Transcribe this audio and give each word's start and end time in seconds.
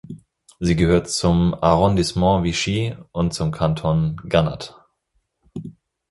Sie 0.59 0.75
gehört 0.75 1.11
zum 1.11 1.53
Arrondissement 1.53 2.43
Vichy 2.43 2.97
und 3.11 3.35
zum 3.35 3.51
Kanton 3.51 4.17
Gannat. 4.27 4.75